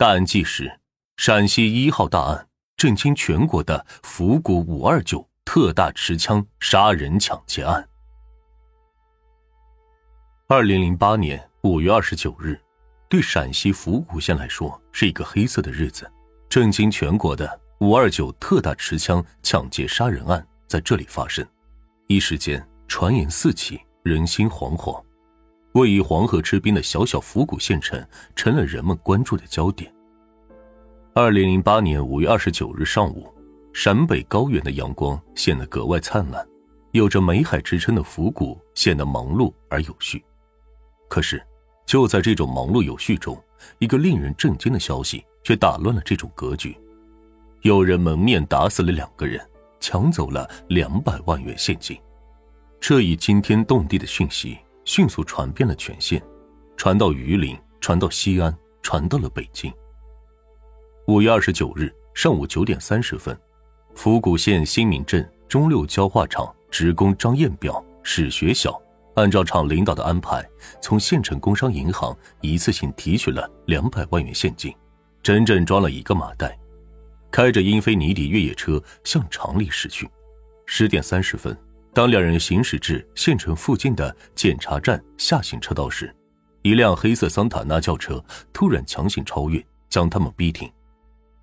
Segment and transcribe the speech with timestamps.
[0.00, 0.72] 大案纪实：
[1.16, 7.84] 陕西一号大案，震惊全国的府谷五二九特大持枪杀人抢劫案。
[10.46, 12.56] 二零零八年五月二十九日，
[13.08, 16.08] 对陕西府谷县来说是一个黑色的日子。
[16.48, 21.44] 震惊全国的五二九特大持枪抢劫杀人案在这里发生，
[22.06, 25.02] 一时间传言四起，人心惶惶。
[25.78, 28.04] 位于黄河之滨的小小府谷县城
[28.34, 29.92] 成了人们关注的焦点。
[31.14, 33.32] 二零零八年五月二十九日上午，
[33.72, 36.44] 陕北高原的阳光显得格外灿烂，
[36.90, 40.24] 有着“美海”之称的府谷显得忙碌而有序。
[41.08, 41.40] 可是，
[41.86, 43.40] 就在这种忙碌有序中，
[43.78, 46.76] 一个令人震惊的消息却打乱了这种格局：
[47.62, 49.40] 有人蒙面打死了两个人，
[49.78, 51.96] 抢走了两百万元现金。
[52.80, 54.58] 这一惊天动地的讯息
[54.88, 56.20] 迅速传遍了全县，
[56.74, 59.70] 传到榆林，传到西安，传到了北京。
[61.08, 63.38] 五月二十九日上午九点三十分，
[63.94, 68.80] 府谷县新民镇中六焦化厂职工张彦表、史学晓。
[69.16, 70.42] 按照厂领导的安排，
[70.80, 74.74] 从县城工商银行一次性提取了两百万元现金，
[75.22, 76.58] 整整装了一个麻袋，
[77.30, 80.08] 开着英菲尼迪越野车向厂里驶去。
[80.64, 81.54] 十点三十分，
[81.92, 86.14] 当两人行驶至县城附近的检查站下行车道时，
[86.62, 88.22] 一辆黑色桑塔纳轿车
[88.52, 90.70] 突然强行超越，将他们逼停。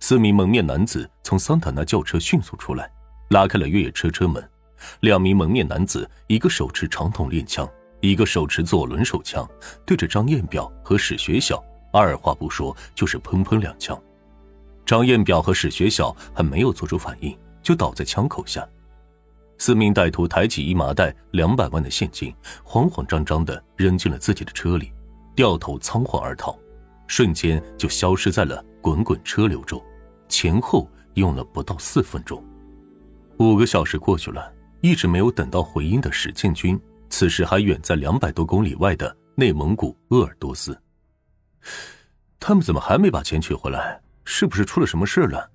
[0.00, 2.90] 四名蒙面男子从桑塔纳轿车迅速出来，
[3.28, 4.42] 拉开了越野车车门。
[5.00, 7.68] 两名蒙面男子，一个手持长筒链枪，
[8.00, 9.46] 一个手持左轮手枪，
[9.84, 14.00] 对着张彦表和史学晓，二话不说就是砰砰两枪。
[14.86, 18.66] 张彦表和史学晓还没有做出反应，就倒在枪口下。
[19.60, 24.90] 四名歹徒抬起一麻袋两百万的现金，慌慌张张的扔进了自己的车里，
[25.36, 26.58] 掉头仓皇而逃，
[27.06, 29.78] 瞬间就消失在了滚滚车流中。
[30.30, 32.42] 前后用了不到四分钟，
[33.36, 34.50] 五个小时过去了。
[34.80, 40.74] 一直没有等到回音的史建军，此时还远在两百多公里外的内蒙古鄂尔多斯。
[42.38, 44.00] 他们怎么还没把钱取回来？
[44.24, 45.50] 是不是出了什么事了？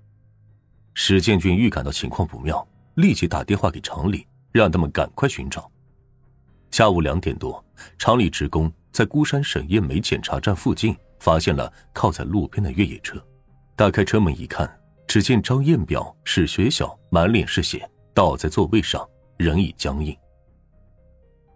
[0.94, 2.66] 史建军预感到情况不妙，
[2.96, 5.70] 立即打电话给厂里，让他们赶快寻找。
[6.72, 7.64] 下午两点多，
[7.98, 13.24] 厂里职工在孤山沈燕梅检查站附近发现了靠在路边的越野车，
[13.76, 14.70] 打开车门一看，
[15.08, 19.08] 只见张彦表、史学晓满脸是血，倒在座位上。
[19.38, 20.18] 人已僵硬。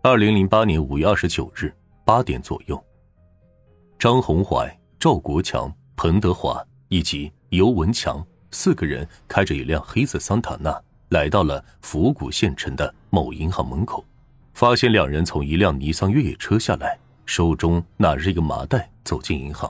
[0.04, 1.74] 二零零八年五月二十九日
[2.06, 2.78] 八点左右，
[3.98, 4.70] 张红怀、
[5.00, 8.22] 赵国强、彭德华以及尤文强
[8.52, 10.78] 四个人开着一辆黑色桑塔纳
[11.10, 14.06] 来到了府谷县城的某银行门口，
[14.54, 19.70] 发现两人从一辆尼桑越野车下来，手中拿着一个麻袋走进银行。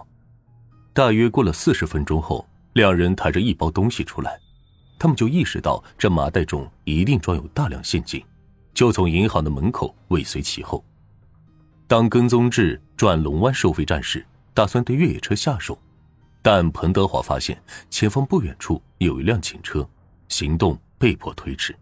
[0.94, 4.38] 大约过了四十分钟后，两人抬着一包东西出来。
[4.98, 8.22] 他们就意识到这麻袋中一定装有大量现金，
[8.74, 10.84] 就从银行的门口尾随其后。
[11.88, 15.80] 当跟踪至转龙湾收费站时，打算对越野车下手，
[16.42, 17.58] 但彭德华发现
[17.90, 19.88] 前方不远处有一辆警车，
[20.28, 21.76] 行动被迫推迟。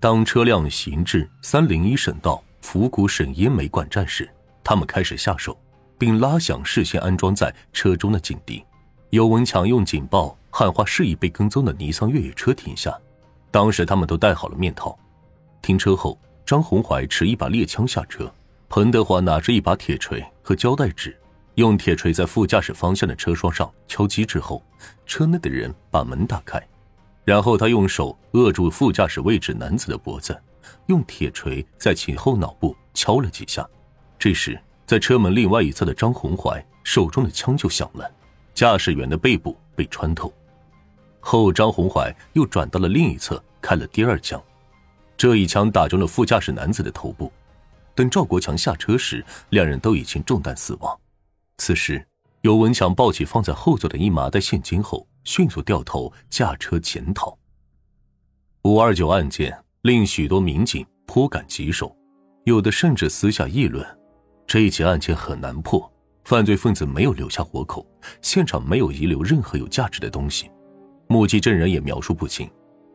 [0.00, 4.28] 当车辆行至三零一省道府谷省烟煤管站时，
[4.64, 5.56] 他们开始下手，
[5.96, 8.64] 并拉响事先安装在车中的警笛。
[9.10, 10.36] 尤文强用警报。
[10.52, 12.92] 喊话示意被跟踪的尼桑越野车停下。
[13.52, 14.98] 当时他们都戴好了面套。
[15.62, 18.28] 停车后，张红怀持一把猎枪下车，
[18.68, 21.16] 彭德华拿着一把铁锤和胶带纸，
[21.54, 24.60] 用铁锤在副驾驶方向的车窗上敲击之后，
[25.06, 26.60] 车内的人把门打开，
[27.24, 30.36] 然后他用手扼住副驾驶位置男子的脖子，
[30.86, 33.66] 用铁锤在其后脑部敲了几下。
[34.18, 38.10] 这时，在车门另外一侧的张红怀手中的枪就响了，
[38.54, 40.32] 驾驶员的背部被穿透。
[41.20, 44.42] 后张红怀又转到了另一侧，开了第二枪，
[45.16, 47.30] 这一枪打中了副驾驶男子的头部。
[47.94, 50.98] 等赵国强下车时，两人都已经中弹死亡。
[51.58, 52.02] 此时，
[52.40, 57.36] 尤文强抱起放在后座的一麻袋现金后，迅速掉头驾车潜逃。
[58.64, 61.96] 五二九案件令许多民警颇感棘手，
[62.44, 63.86] 有的甚至私下议论：
[64.46, 65.90] 这一起案件很难破，
[66.24, 67.86] 犯罪分子没有留下活口，
[68.20, 70.50] 现场没有遗留任何有价值的东西。
[71.08, 72.48] 目击证人也描述不清，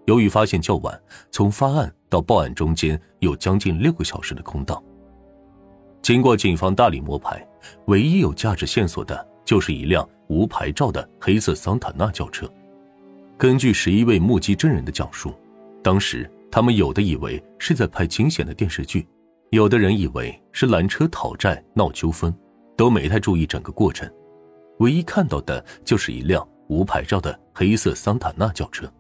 [0.06, 1.02] 由于发现较晚，
[1.32, 4.82] 从发案到报案中间有将近六个小时的空档。
[6.02, 7.46] 经过警方大力摸排，
[7.88, 12.50] 唯一有价值线索的就是一辆无牌照的黑色桑塔纳轿车。
[13.38, 15.34] 根据十一位目击证人的讲述，
[15.84, 19.08] 当时他们有的以为是在拍惊险的电视剧，
[19.50, 22.34] 有的人以为是拦车讨债闹纠纷，
[22.78, 24.10] 都没太注意整个过程。
[24.80, 28.92] 唯一看到的就是一辆无牌照的黑色桑塔纳轿车。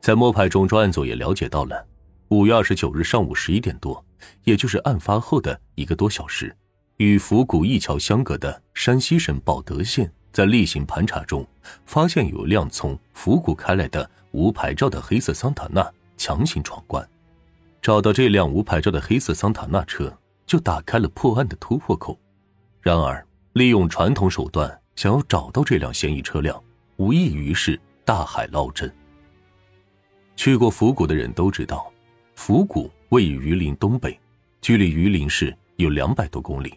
[0.00, 1.86] 在摸排中，专案组也了解到了，
[2.28, 4.04] 五月二十九日上午十一点多，
[4.44, 6.56] 也就是案发后的一个多小时，
[7.00, 11.46] 与府谷一桥相隔的山西省保德县，在例行盘查中，
[11.86, 17.08] 发现有辆从府谷开来的无牌照的黑色桑塔纳强行闯关。
[17.80, 20.14] 找到这辆无牌照的黑色桑塔纳车，
[20.44, 22.20] 就打开了破案的突破口。
[22.82, 26.62] 然而，利用传统手段想要找到这辆嫌疑车辆，
[26.98, 28.94] 无异于是大海捞针。
[30.36, 31.90] 去过府谷的人都知道，
[32.34, 34.20] 府谷位于榆林东北，
[34.60, 36.74] 距离榆林市有两百多公里，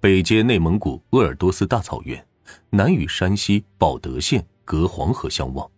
[0.00, 2.24] 北接内蒙古鄂尔多斯大草原，
[2.70, 5.68] 南与山西保德县隔黄河相望。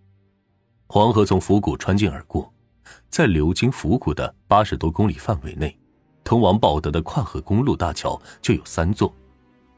[0.87, 2.53] 黄河从府谷穿境而过，
[3.09, 5.75] 在流经府谷的八十多公里范围内，
[6.23, 9.11] 通往保德的跨河公路大桥就有三座。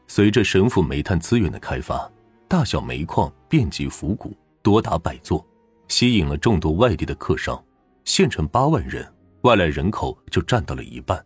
[0.07, 2.11] 随着神府煤炭资源的开发，
[2.49, 5.45] 大小煤矿遍及府谷，多达百座。
[5.87, 7.63] 吸引了众多外地的客商，
[8.03, 9.09] 县城八万人，
[9.43, 11.23] 外来人口就占到了一半。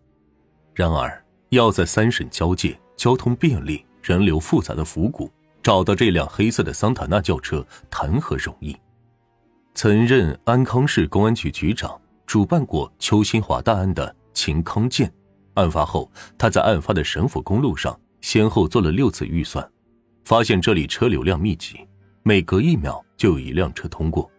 [0.76, 5.32] 然而，要在三省交界、交通便利、人流复杂的府谷
[5.64, 8.76] 找到这辆黑色的桑塔纳轿车，谈何容易？
[9.76, 15.12] 曾任安康市公安局局长、主办过邱新华大案的秦康健，
[15.54, 19.66] 案发后他在案发的省府公路上先后做了六次预算，
[20.26, 21.88] 发现这里车流量密集，
[22.24, 24.30] 每隔一秒就有一辆车通过。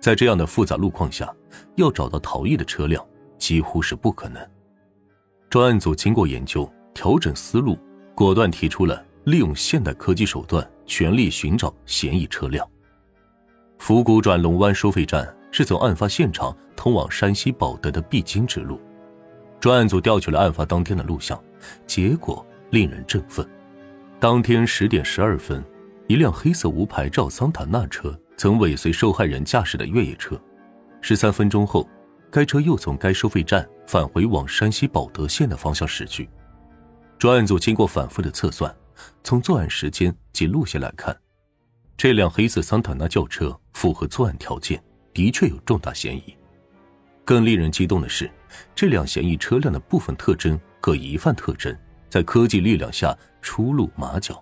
[0.00, 1.34] 在这样的复杂路况下，
[1.74, 3.04] 要找到逃逸的车辆
[3.36, 4.40] 几乎是不可能。
[5.50, 7.76] 专案组经过研究，调整思路，
[8.18, 12.68] 果断提出了利用现代科技手段，全力寻找嫌疑车辆。
[13.78, 18.80] 府谷转龙湾收费站是从案发现场通往山西保德的必经之路。
[19.60, 21.40] 专案组调取了案发当天的录像，
[21.86, 23.48] 结果令人振奋。
[24.18, 25.64] 当天十点十二分，
[26.08, 28.18] 一辆黑色无牌照桑塔纳车。
[28.36, 30.36] 曾尾随受害人驾驶的越野车，
[31.00, 31.88] 十三分钟后，
[32.32, 36.28] 该车又从该收费站返回往山西保德县的方向驶去。
[37.18, 38.72] 专案组经过反复的测算，
[39.24, 41.16] 从作案时间及路线来看，
[41.96, 44.80] 这辆黑色桑塔纳轿车符合作案条件，
[45.12, 46.36] 的确有重大嫌疑。
[47.24, 48.30] 更令人激动的是，
[48.72, 51.76] 这辆嫌疑车辆的部分特征和疑犯特征
[52.08, 54.40] 在科技力量下初露马脚。